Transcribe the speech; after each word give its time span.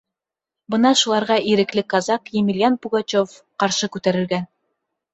Бына 0.75 0.91
шуларға 1.01 1.37
ирекле 1.51 1.85
казак 1.95 2.33
Емельян 2.41 2.81
Пугачёв 2.87 3.39
ҡаршы 3.65 3.95
күтәрелгән. 3.99 4.55